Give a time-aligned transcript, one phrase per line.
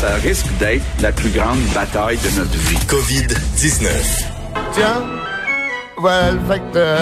[0.00, 2.76] Ça risque d'être la plus grande bataille de notre vie.
[2.86, 3.88] COVID-19.
[4.72, 5.02] Tiens,
[5.96, 7.00] voilà le facteur.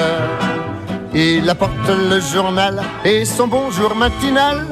[1.12, 4.64] Il apporte le journal et son bonjour matinal.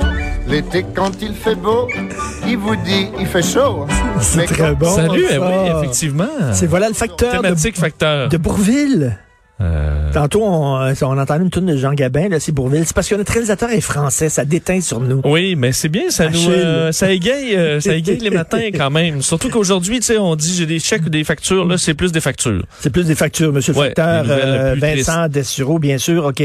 [0.48, 1.86] L'été, quand il fait beau,
[2.46, 3.86] il vous dit il fait chaud.
[4.22, 4.96] C'est très bon.
[4.96, 5.34] Salut, ça.
[5.34, 6.24] eh oui, effectivement.
[6.54, 8.30] C'est voilà le facteur de, Thématique facteur.
[8.30, 9.18] de Bourville.
[9.60, 12.84] Euh, Tantôt, on, euh, on entendait une tune de Jean Gabin, là, c'est Bourville.
[12.86, 15.20] C'est parce que notre réalisateur est français, ça déteint sur nous.
[15.24, 18.90] Oui, mais c'est bien, ça nous, euh, ça égaye, euh, ça égaye les matins quand
[18.90, 19.22] même.
[19.22, 22.10] Surtout qu'aujourd'hui, tu sais, on dit j'ai des chèques ou des factures, là, c'est plus
[22.10, 22.64] des factures.
[22.80, 24.24] C'est plus des factures, monsieur le Ouais, facteur.
[24.76, 26.24] Vincent Dessureau, bien sûr.
[26.26, 26.42] OK.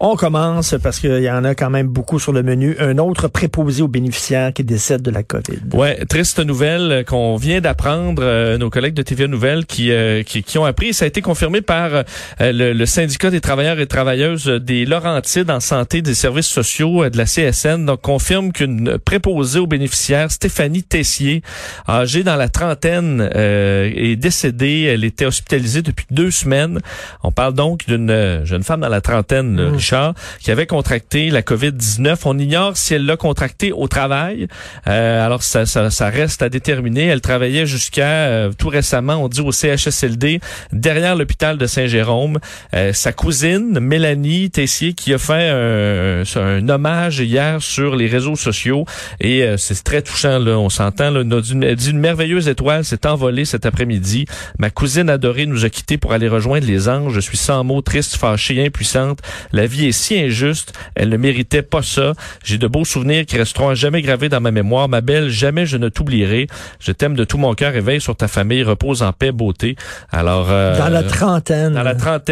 [0.00, 2.76] On commence parce qu'il y en a quand même beaucoup sur le menu.
[2.80, 5.60] Un autre préposé aux bénéficiaires qui décède de la COVID.
[5.74, 9.92] Ouais, triste nouvelle qu'on vient d'apprendre, nos collègues de TVA Nouvelles qui,
[10.26, 10.92] qui, qui ont appris.
[10.92, 12.04] Ça a été confirmé par
[12.52, 17.10] le, le syndicat des travailleurs et travailleuses des Laurentides en santé des services sociaux euh,
[17.10, 17.86] de la CSN.
[17.86, 21.42] Donc, confirme qu'une préposée aux bénéficiaires, Stéphanie Tessier,
[21.88, 24.82] âgée dans la trentaine, euh, est décédée.
[24.82, 26.80] Elle était hospitalisée depuis deux semaines.
[27.22, 31.30] On parle donc d'une euh, jeune femme dans la trentaine, là, Richard, qui avait contracté
[31.30, 32.16] la COVID-19.
[32.24, 34.48] On ignore si elle l'a contracté au travail.
[34.86, 37.06] Euh, alors, ça, ça, ça reste à déterminer.
[37.06, 40.40] Elle travaillait jusqu'à euh, tout récemment, on dit au CHSLD,
[40.72, 42.37] derrière l'hôpital de Saint-Jérôme.
[42.74, 48.36] Euh, sa cousine, Mélanie Tessier, qui a fait un, un hommage hier sur les réseaux
[48.36, 48.84] sociaux.
[49.20, 51.14] Et euh, c'est très touchant, là, on s'entend.
[51.14, 54.26] Elle dit une merveilleuse étoile s'est envolée cet après-midi.
[54.58, 57.12] Ma cousine adorée nous a quittés pour aller rejoindre les anges.
[57.14, 59.18] Je suis sans mots, triste, fâchée, impuissante.
[59.52, 60.72] La vie est si injuste.
[60.94, 62.12] Elle ne méritait pas ça.
[62.44, 64.88] J'ai de beaux souvenirs qui resteront à jamais gravés dans ma mémoire.
[64.88, 66.46] Ma belle, jamais je ne t'oublierai.
[66.80, 68.62] Je t'aime de tout mon cœur et veille sur ta famille.
[68.62, 69.76] Repose en paix, beauté.
[70.10, 71.74] Alors, euh, Dans la trentaine.
[71.74, 72.27] dans la trentaine,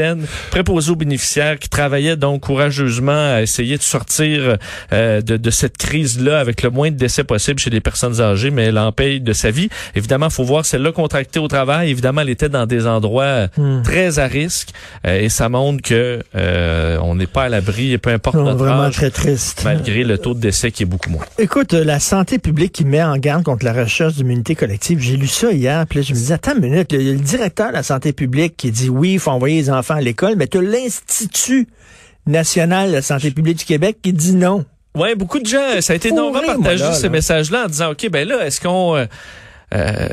[0.51, 4.57] préposé aux bénéficiaires qui travaillait donc courageusement à essayer de sortir
[4.93, 8.51] euh, de, de cette crise-là avec le moins de décès possible chez les personnes âgées,
[8.51, 9.69] mais elle en paye de sa vie.
[9.95, 11.91] Évidemment, faut voir celle-là contractée au travail.
[11.91, 13.83] Évidemment, elle était dans des endroits Hmm.
[13.83, 14.71] très à risque
[15.07, 18.59] euh, et ça montre que euh, on n'est pas à l'abri, peu importe Non, notre
[18.59, 19.63] vraiment âge, très triste.
[19.65, 21.25] malgré le taux de décès qui est beaucoup moins.
[21.39, 25.17] Écoute, euh, la santé publique qui met en garde contre la recherche d'immunité collective, j'ai
[25.17, 27.75] lu ça hier, puis là, je me disais, attends une minute, le, le directeur de
[27.75, 30.59] la santé publique qui dit oui, il faut envoyer les enfants à l'école, mais tu
[30.59, 31.69] as l'Institut
[32.27, 34.65] national de la santé publique du Québec qui dit non.
[34.97, 37.09] Ouais, beaucoup de gens, ça a été énormément partagé là, ces là.
[37.11, 38.97] messages-là en disant, OK, ben là, est-ce qu'on...
[38.97, 39.07] euh,
[39.75, 40.09] euh.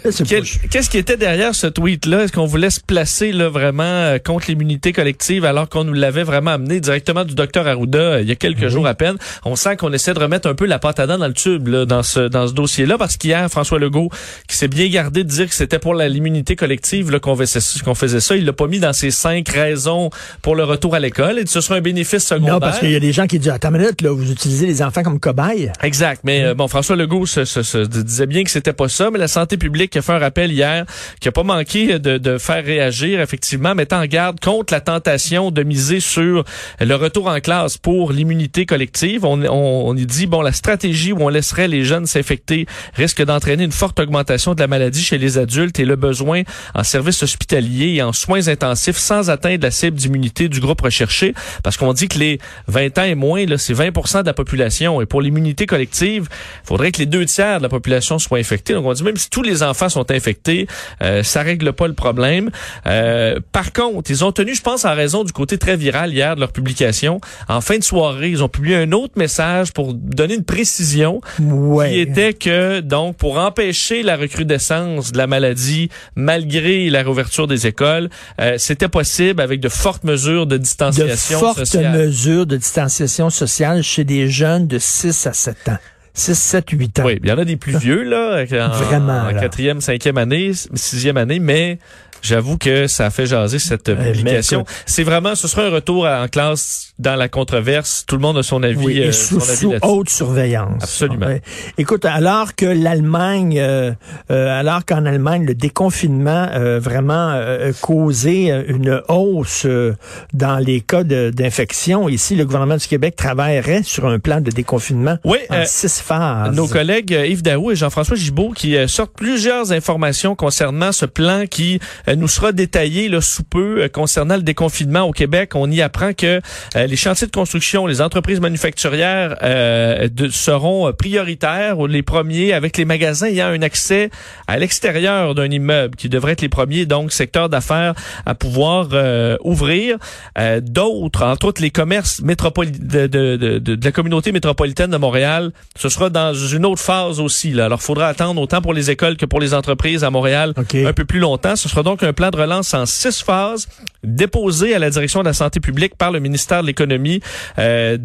[0.70, 2.24] Qu'est-ce qui était derrière ce tweet-là?
[2.24, 6.24] Est-ce qu'on voulait se placer là vraiment euh, contre l'immunité collective alors qu'on nous l'avait
[6.24, 9.18] vraiment amené directement du docteur Arruda euh, il y a quelques jours à peine?
[9.46, 11.68] On sent qu'on essaie de remettre un peu la pâte à dents dans le tube
[11.68, 14.10] là, dans ce dans ce dossier-là parce qu'hier, François Legault,
[14.48, 18.36] qui s'est bien gardé de dire que c'était pour l'immunité collective là, qu'on faisait, ça,
[18.36, 20.10] il l'a pas mis dans ses cinq raisons
[20.42, 22.54] pour le retour à l'école et ce sera un bénéfice secondaire.
[22.56, 24.66] Non, parce qu'il y a des gens qui disent, attends une minute, là, vous utilisez
[24.66, 25.72] les enfants comme cobayes.
[25.84, 26.22] Exact.
[26.24, 29.20] Mais euh, bon, François Legault se, se- se disait bien que c'était pas ça, mais
[29.20, 30.86] la santé publique a fait un rappel hier
[31.20, 35.52] qui a pas manqué de, de faire réagir, effectivement, mettant en garde contre la tentation
[35.52, 36.46] de miser sur
[36.80, 39.26] le retour en classe pour l'immunité collective.
[39.26, 43.22] On, on, on y dit, bon, la stratégie où on laisserait les jeunes s'infecter risque
[43.22, 46.44] d'entraîner une forte augmentation de la maladie chez les adultes et le besoin
[46.74, 51.34] en services hospitaliers et en soins intensifs sans atteindre la cible d'immunité du groupe recherché.
[51.64, 55.02] Parce qu'on dit que les 20 ans et moins, là, c'est 20 de la population.
[55.02, 56.30] Et pour l'immunité collective,
[56.64, 58.74] il faudrait que les deux tiers de la population soient infectés.
[58.74, 60.68] Donc on dit même si tous les enfants sont infectés,
[61.02, 62.52] euh, ça règle pas le problème.
[62.86, 66.36] Euh, par contre, ils ont tenu, je pense, en raison du côté très viral hier
[66.36, 70.36] de leur publication, en fin de soirée, ils ont publié un autre message pour donner
[70.36, 71.90] une précision Ouais.
[71.90, 77.66] qui était que, donc, pour empêcher la recrudescence de la maladie, malgré la réouverture des
[77.68, 78.10] écoles,
[78.40, 81.98] euh, c'était possible avec de fortes mesures de de distanciation fortes sociale.
[81.98, 85.78] mesures de distanciation sociale chez des jeunes de 6 à 7 ans.
[86.14, 87.04] 6, 7, 8 ans.
[87.06, 90.52] Oui, il y en a des plus vieux, là, en, Vraiment, en quatrième, cinquième année,
[90.76, 91.80] sixième année, mais
[92.24, 94.66] J'avoue que ça a fait jaser cette mais publication.
[94.86, 98.06] C'est vraiment, ce sera un retour à- en classe dans la controverse.
[98.08, 98.78] Tout le monde a son avis.
[98.78, 99.88] Oui, euh, son sous, avis sous là-dessus.
[99.92, 100.84] haute surveillance.
[100.84, 101.26] Absolument.
[101.28, 101.42] Ouais.
[101.78, 103.92] Écoute, alors que l'Allemagne, euh,
[104.32, 109.94] euh, alors qu'en Allemagne, le déconfinement euh, vraiment euh, causé une hausse euh,
[110.34, 115.18] dans les cas d'infection, ici, le gouvernement du Québec travaillerait sur un plan de déconfinement
[115.26, 116.56] Oui, en six phases.
[116.56, 121.80] Nos collègues Yves Daou et Jean-François Gibault qui sortent plusieurs informations concernant ce plan qui
[122.16, 125.52] nous sera détaillé là, sous peu euh, concernant le déconfinement au Québec.
[125.56, 126.42] On y apprend que
[126.76, 132.02] euh, les chantiers de construction, les entreprises manufacturières euh, de- seront euh, prioritaires ou les
[132.04, 134.10] premiers avec les magasins ayant un accès
[134.48, 137.94] à l'extérieur d'un immeuble qui devrait être les premiers, donc secteur d'affaires
[138.26, 139.98] à pouvoir euh, ouvrir.
[140.38, 144.98] Euh, D'autres, entre autres les commerces métropoli de, de, de, de- la communauté métropolitaine de
[144.98, 147.52] Montréal, ce sera dans une autre phase aussi.
[147.52, 147.66] Là.
[147.66, 150.54] Alors, il faudra attendre autant pour les écoles que pour les entreprises à Montréal
[150.86, 151.56] un peu plus longtemps.
[151.56, 153.68] Ce sera donc un plan de relance en six phases
[154.04, 157.22] déposé à la direction de la santé publique par le ministère de l'économie
[157.58, 157.98] euh,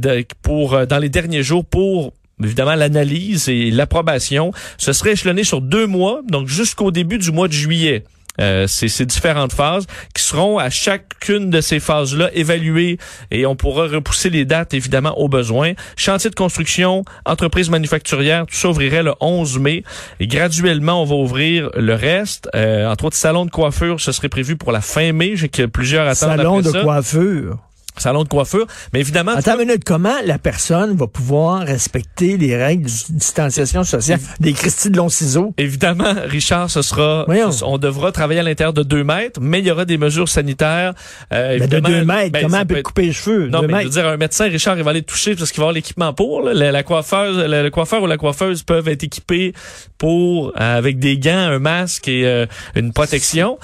[0.43, 2.13] pour euh, dans les derniers jours pour
[2.43, 4.53] évidemment l'analyse et l'approbation.
[4.77, 8.05] Ce serait échelonné sur deux mois, donc jusqu'au début du mois de juillet.
[8.41, 12.99] Euh, c'est ces différentes phases qui seront à chacune de ces phases-là évaluées
[13.31, 15.73] et on pourra repousser les dates évidemment au besoin.
[15.97, 19.83] Chantier de construction, entreprise manufacturière, tout ça ouvrirait le 11 mai
[20.21, 22.49] et graduellement on va ouvrir le reste.
[22.55, 25.33] Euh, entre autres, salon de coiffure, ce serait prévu pour la fin mai.
[25.35, 26.83] J'ai que plusieurs attendent Salon après de ça.
[26.83, 27.59] coiffure?
[28.01, 32.57] Salon de coiffure, mais évidemment Attends une minute, comment la personne va pouvoir respecter les
[32.57, 34.21] règles de distanciation sociale?
[34.41, 35.55] Des Christie de long ciseaux?
[35.59, 37.51] Évidemment, Richard, ce sera, Voyons.
[37.63, 40.95] on devra travailler à l'intérieur de deux mètres, mais il y aura des mesures sanitaires.
[41.33, 43.49] Euh, Ben, de deux mètres, ben, comment elle peut couper les cheveux?
[43.49, 45.59] Non, Deux mais je veux dire, un médecin, Richard, il va aller toucher parce qu'il
[45.61, 46.43] va avoir l'équipement pour.
[46.43, 46.55] là.
[46.55, 49.53] La, la coiffeuse, le, le coiffeur ou la coiffeuse peuvent être équipés
[49.99, 53.59] pour euh, avec des gants, un masque et euh, une protection.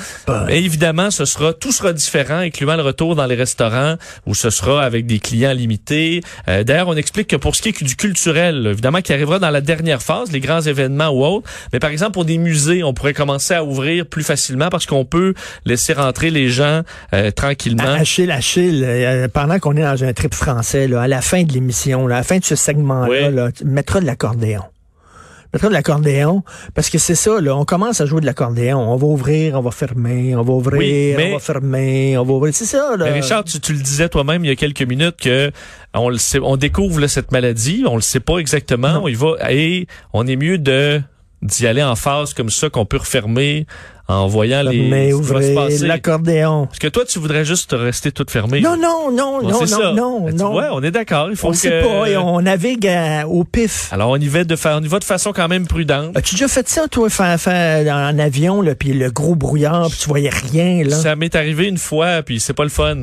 [0.49, 3.95] Et évidemment, ce sera tout sera différent, incluant le retour dans les restaurants
[4.27, 6.23] où ce sera avec des clients limités.
[6.49, 9.51] Euh, D'ailleurs, on explique que pour ce qui est du culturel, évidemment, qui arrivera dans
[9.51, 11.51] la dernière phase, les grands événements ou autres.
[11.73, 15.05] Mais par exemple, pour des musées, on pourrait commencer à ouvrir plus facilement parce qu'on
[15.05, 15.35] peut
[15.65, 16.83] laisser rentrer les gens
[17.13, 17.83] euh, tranquillement.
[17.85, 21.43] À Achille, Achille, euh, pendant qu'on est dans un trip français, là, à la fin
[21.43, 23.35] de l'émission, à la fin de ce segment-là, Oui.
[23.35, 24.63] là, tu mettras de l'accordéon.
[25.55, 26.43] Mettra de l'accordéon,
[26.75, 28.79] parce que c'est ça, là, on commence à jouer de l'accordéon.
[28.79, 32.25] On va ouvrir, on va fermer, on va ouvrir, Oui, mais- on va fermer, on
[32.25, 32.53] va ouvrir.
[32.55, 33.05] C'est ça, là.
[33.07, 35.53] Mais Richard, tu, tu le disais toi-même il y a quelques minutes que
[35.95, 39.03] on le sait, on découvre là, cette maladie, on le sait pas exactement, Non.
[39.05, 41.01] on y va et on est mieux de
[41.43, 43.67] d'y aller en phase comme ça qu'on peut refermer
[44.07, 46.67] en voyant les mais ouvrez l'accordéon.
[46.67, 48.61] Parce que toi, tu voudrais juste rester toute fermée.
[48.61, 49.93] Non, non, non, Bon, non, non, ça.
[49.95, 50.53] non, Ben, tu non.
[50.53, 51.29] vois, on est d'accord.
[51.31, 51.57] Il faut on que.
[51.57, 53.89] sait pas, et on navigue à- au pif.
[53.93, 56.17] Alors on y va de on y va de façon quand même prudente.
[56.17, 60.31] As-tu déjà fait ça, toi, en avion, là, puis le gros brouillard, puis tu voyais
[60.31, 60.97] rien, là?
[60.97, 62.97] Ça m'est arrivé une fois, puis c'est pas le fun.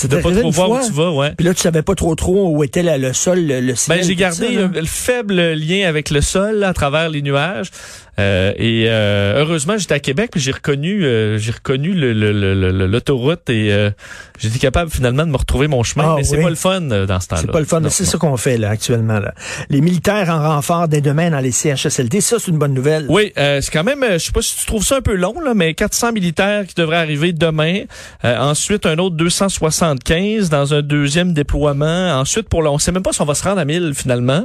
[0.00, 1.32] C'est De pas trop voir où tu vas, ouais.
[1.36, 3.98] Puis là, tu savais pas trop trop où était la- le sol, le, le ciel.
[3.98, 7.20] Ben, j'ai gardé ça, un- le faible lien avec le sol là, à travers les
[7.20, 7.70] nuages.
[8.18, 12.32] Euh, et euh, heureusement, j'étais à Québec, puis j'ai reconnu, euh, j'ai reconnu le- le-
[12.32, 13.90] le- le- l'autoroute et euh,
[14.38, 16.04] j'étais capable finalement de me retrouver mon chemin.
[16.08, 16.42] Ah, mais c'est oui.
[16.42, 17.42] pas le fun euh, dans ce temps-là.
[17.42, 19.18] C'est pas le fun, c'est ça qu'on fait là actuellement.
[19.20, 19.32] Là.
[19.70, 23.06] Les militaires en renfort dès demain dans les CHSLD, ça c'est une bonne nouvelle.
[23.08, 25.38] Oui, euh, c'est quand même, je sais pas si tu trouves ça un peu long,
[25.40, 27.82] là, mais 400 militaires qui devraient arriver demain.
[28.24, 32.18] Euh, ensuite, un autre 275 dans un deuxième déploiement.
[32.18, 34.44] Ensuite, pour le, on sait même pas si on va se rendre à 1000 finalement.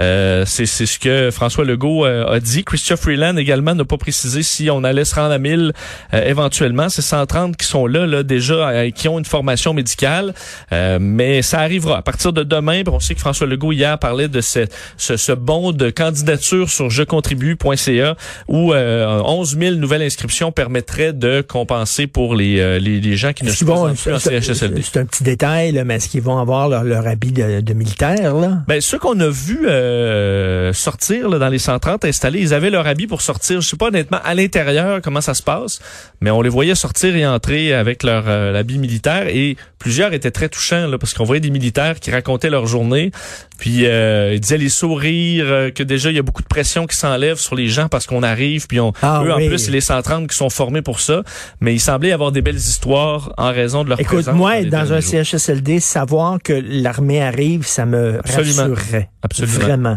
[0.00, 2.64] Euh, c'est c'est ce que François Legault a dit.
[2.64, 5.72] Christophe Freeland également n'a pas précisé si on allait se rendre à 1000
[6.14, 6.88] euh, éventuellement.
[6.88, 10.34] C'est 130 qui sont là, là déjà, euh, qui ont une formation médicale.
[10.72, 12.82] Euh, mais ça arrivera à partir de demain.
[12.88, 14.66] On sait que François Legault hier parlait de ce,
[14.96, 18.16] ce, ce bon de candidature sur jecontribue.ca
[18.48, 23.32] où euh, 11 000 nouvelles inscriptions permettraient de compenser pour les, euh, les, les gens
[23.32, 24.82] qui ne vont- présentent plus en CHSLD.
[24.82, 27.72] C'est un petit détail, là, mais est-ce qu'ils vont avoir leur, leur habit de, de
[27.74, 28.58] militaire, là?
[28.66, 32.86] Ben, ceux qu'on a vus euh, sortir là, dans les 130 installés, ils avaient leur
[32.86, 33.60] habit pour sortir.
[33.60, 35.80] Je sais pas honnêtement à l'intérieur comment ça se passe,
[36.20, 40.30] mais on les voyait sortir et entrer avec leur euh, habit militaire et plusieurs étaient
[40.30, 43.10] très touchants là, parce qu'on voyait des militaires qui racontaient leur journée,
[43.58, 46.86] puis euh, ils disaient les sourires, euh, que déjà il y a beaucoup de pression
[46.86, 49.44] qui s'enlève sur les gens parce qu'on arrive, puis on, Ah eux oui.
[49.44, 51.22] en plus c'est les 130 qui sont formés pour ça,
[51.60, 54.70] mais il semblait avoir des belles histoires en raison de leur Écoute, présence moi, les
[54.70, 55.24] dans un jours.
[55.24, 58.74] CHSLD, savoir que l'armée arrive, ça me Absolument.
[58.74, 59.10] rassurerait.
[59.22, 59.58] Absolument.
[59.58, 59.96] Vraiment.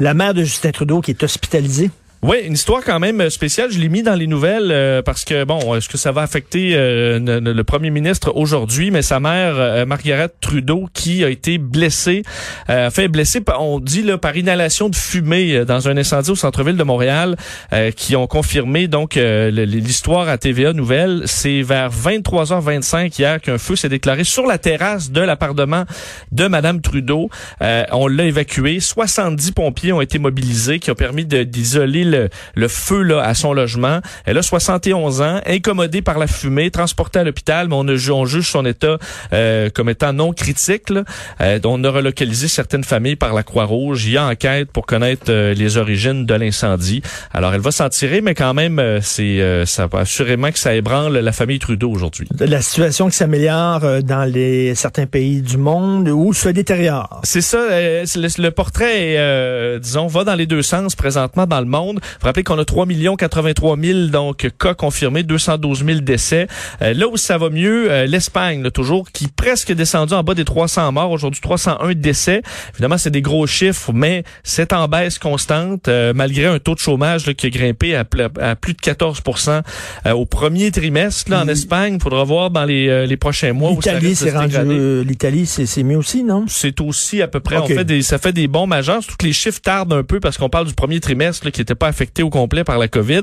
[0.00, 1.90] La mère de Justin Trudeau qui est hospitalisée.
[2.20, 3.70] Oui, une histoire quand même euh, spéciale.
[3.70, 6.72] Je l'ai mis dans les nouvelles euh, parce que, bon, est-ce que ça va affecter
[6.74, 12.24] euh, le premier ministre aujourd'hui, mais sa mère, euh, Margaret Trudeau, qui a été blessée,
[12.70, 16.34] euh, fait blessée, on dit, là, par inhalation de fumée euh, dans un incendie au
[16.34, 17.36] centre-ville de Montréal,
[17.72, 21.22] euh, qui ont confirmé donc l'histoire à TVA Nouvelles.
[21.26, 25.84] C'est vers 23h25 hier qu'un feu s'est déclaré sur la terrasse de l'appartement
[26.32, 27.30] de Madame Trudeau.
[27.60, 28.80] On l'a évacué.
[28.80, 33.52] 70 pompiers ont été mobilisés, qui ont permis d'isoler le, le feu là, à son
[33.52, 34.00] logement.
[34.24, 38.26] Elle a 71 ans, incommodée par la fumée, transportée à l'hôpital, mais on, a on
[38.26, 38.98] juge son état
[39.32, 40.90] euh, comme étant non critique.
[40.90, 41.04] Là.
[41.40, 44.06] Euh, on a relocalisé certaines familles par la Croix-Rouge.
[44.06, 47.02] Il y a enquête pour connaître euh, les origines de l'incendie.
[47.32, 50.58] Alors, elle va s'en tirer, mais quand même, euh, c'est euh, ça va assurément que
[50.58, 52.28] ça ébranle la famille Trudeau aujourd'hui.
[52.38, 57.20] La situation qui s'améliore dans les certains pays du monde ou se détériore.
[57.24, 61.60] C'est ça, euh, le, le portrait, euh, disons, va dans les deux sens présentement dans
[61.60, 61.97] le monde.
[62.20, 62.86] Vous rappelez qu'on a 3
[63.18, 66.46] 83 000 donc cas confirmés, 212 000 décès.
[66.82, 70.22] Euh, là où ça va mieux, euh, l'Espagne, là, toujours, qui est presque descendu en
[70.22, 71.10] bas des 300 morts.
[71.10, 72.42] Aujourd'hui, 301 décès.
[72.74, 76.80] Évidemment, c'est des gros chiffres, mais c'est en baisse constante, euh, malgré un taux de
[76.80, 79.62] chômage là, qui a grimpé à, pl- à plus de 14%
[80.06, 81.48] euh, au premier trimestre là, en.
[81.48, 81.94] Espagne.
[81.94, 84.54] Il faudra voir dans les, euh, les prochains mois où ça L'Italie, c'est rendu.
[84.56, 86.44] euh, L'Italie, c'est mieux aussi, non?
[86.48, 89.00] c'est aussi à peu près, on fait des, ça fait des bons majeurs.
[89.18, 91.74] Que les chiffres tardent un peu parce qu'on parle du premier trimestre là, qui n'était
[91.74, 93.22] pas affecté au complet par la COVID.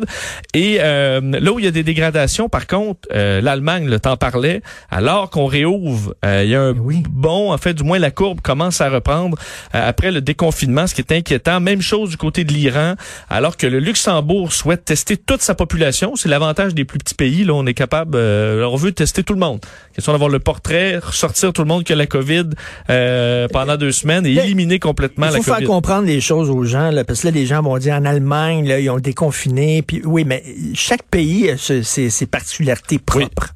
[0.54, 4.18] Et euh, là où il y a des dégradations, par contre, euh, l'Allemagne, le temps
[4.18, 7.04] parlait, alors qu'on réouvre, euh, il y a un Oui.
[7.10, 9.38] bon, en fait, du moins la courbe commence à reprendre
[9.74, 11.60] euh, après le déconfinement, ce qui est inquiétant.
[11.60, 12.96] Même chose du côté de l'Iran,
[13.30, 16.16] alors que le Luxembourg souhaite tester toute sa population.
[16.16, 17.44] C'est l'avantage des plus petits pays.
[17.46, 19.60] Là, on est capable, euh, on veut tester tout le monde.
[19.94, 22.50] Question d'avoir le portrait, ressortir tout le monde qui a la COVID
[22.90, 25.66] euh, pendant deux semaines et éliminer complètement Il la faut faire COVID.
[25.68, 28.55] comprendre les choses aux gens, là, parce que là, les gens vont dire en Allemagne,
[28.62, 29.82] là, ils ont déconfiné.
[29.82, 30.44] Puis oui, mais
[30.74, 33.50] chaque pays a ses, ses particularités propres.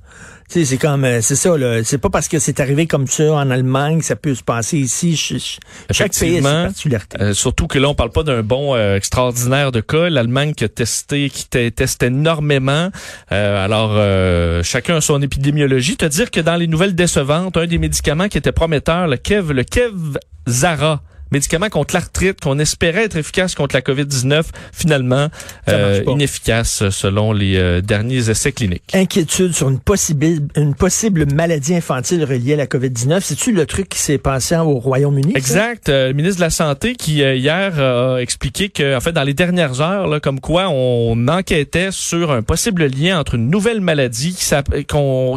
[0.51, 1.83] Tu sais, c'est comme, euh, c'est ça, là.
[1.83, 4.79] C'est pas parce que c'est arrivé comme ça en Allemagne que ça peut se passer
[4.79, 5.15] ici.
[5.15, 5.59] Ch- ch-
[5.91, 7.21] Chaque pays a ses particularités.
[7.21, 10.09] Euh, surtout que là, on parle pas d'un bon euh, extraordinaire de cas.
[10.09, 12.89] L'Allemagne qui a testé, qui te- teste énormément.
[13.31, 15.97] Euh, alors, chacun a son épidémiologie.
[15.97, 19.53] Te dire que dans les nouvelles décevantes, un des médicaments qui était prometteur, le Kev,
[19.53, 24.43] le Kev Zara, médicament contre l'arthrite qu'on espérait être efficace contre la COVID-19,
[24.73, 25.27] finalement
[25.67, 28.83] euh, inefficace selon les euh, derniers essais cliniques.
[28.93, 33.21] Inquiétude sur une possible, une possible maladie infantile reliée à la COVID-19.
[33.21, 35.33] C'est-tu le truc qui s'est passé au Royaume-Uni?
[35.35, 35.89] Exact.
[35.89, 39.11] Euh, le ministre de la Santé qui, euh, hier, euh, a expliqué que, en fait,
[39.11, 43.49] dans les dernières heures, là, comme quoi on enquêtait sur un possible lien entre une
[43.49, 44.85] nouvelle maladie qui,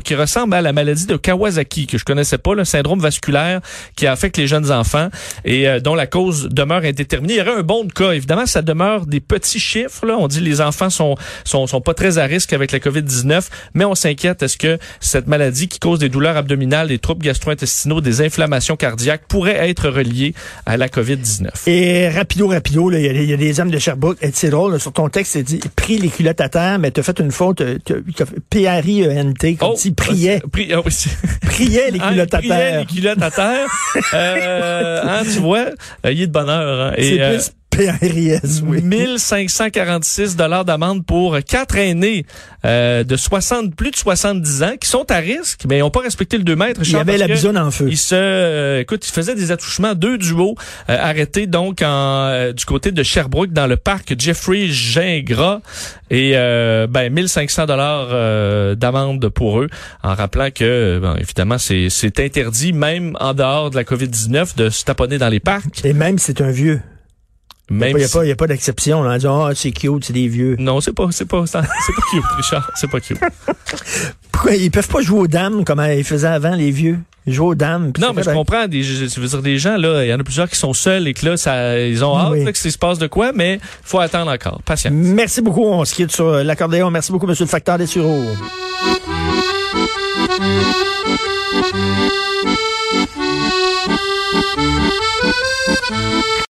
[0.05, 3.61] qui ressemble à la maladie de Kawasaki, que je connaissais pas, le syndrome vasculaire
[3.97, 5.09] qui affecte les jeunes enfants
[5.45, 7.35] et euh, dont la cause demeure indéterminée.
[7.35, 8.13] Il y aurait un bon de cas.
[8.13, 10.07] Évidemment, ça demeure des petits chiffres.
[10.07, 10.17] Là.
[10.19, 13.43] On dit que les enfants sont, sont, sont pas très à risque avec la COVID-19,
[13.75, 14.43] mais on s'inquiète.
[14.43, 19.23] Est-ce que cette maladie qui cause des douleurs abdominales, des troubles gastro-intestinaux, des inflammations cardiaques
[19.29, 20.35] pourrait être reliée
[20.67, 21.49] à la COVID-19?
[21.69, 24.19] Et rapido, rapido, il y, a des- il y a des hommes de Sherbrooke.
[24.23, 26.91] Et C'est drôle, là, sur ton texte, c'est dit pris les culottes à terre, mais
[26.91, 27.61] t'as fait une faute.
[27.61, 30.81] euh, t'as- t'as fait P-R-I-E-N-T, comme si priait, Pri- ah
[31.49, 32.81] priait les Hein, culottes à priait terre.
[32.81, 33.67] les culottes à terre.
[34.15, 35.67] euh, hein, tu vois,
[36.07, 36.89] euh, il est de bonheur.
[36.89, 36.95] Hein.
[36.99, 38.83] C'est Et, euh, plus P-R-I-S, oui.
[38.83, 42.27] 1546 dollars d'amende pour quatre aînés
[42.65, 46.01] euh, de 60 plus de 70 ans qui sont à risque, mais ils n'ont pas
[46.01, 46.81] respecté le 2 mètres.
[46.85, 47.87] Il y avait la que bisoune en feu.
[47.89, 50.55] Ils se, euh, écoute, ils faisaient des attouchements, deux duos
[50.91, 55.61] euh, arrêtés donc en, euh, du côté de Sherbrooke dans le parc Jeffrey Gingras
[56.11, 59.69] et euh, ben 1500 dollars euh, d'amende pour eux,
[60.03, 64.57] en rappelant que bon, évidemment c'est c'est interdit même en dehors de la Covid 19
[64.57, 65.85] de se taponner dans les parcs.
[65.85, 66.81] Et même, c'est un vieux.
[67.73, 69.01] Il n'y a, pas- a pas d'exception.
[69.01, 70.57] On dit, ah, c'est cute, c'est des vieux.
[70.59, 71.67] non, c'est pas, c'est pas, c'est pas
[72.11, 72.71] cute, Richard.
[72.75, 73.19] C'est pas cute.
[74.33, 76.99] Pourquoi ils peuvent pas jouer aux dames comme ils faisaient avant, les vieux?
[77.27, 77.93] Ils jouent aux dames.
[78.01, 78.67] Non, mais je comprends.
[78.67, 80.73] Des, je, je veux dire, des gens, là, il y en a plusieurs qui sont
[80.73, 82.45] seuls et que là, ça, ils ont hâte Oui.
[82.45, 84.61] là, que ça se passe de quoi, mais faut attendre encore.
[84.65, 84.93] Patience.
[84.93, 85.63] Merci beaucoup.
[85.65, 86.91] On se quitte sur l'accordéon.
[86.91, 88.25] Merci beaucoup, Monsieur le facteur des sureaux.